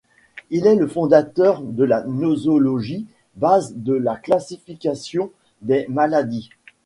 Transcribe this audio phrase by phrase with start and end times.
[0.49, 3.05] Il est le fondateur de la nosologie,
[3.35, 5.29] base de la classification
[5.61, 6.49] des maladies.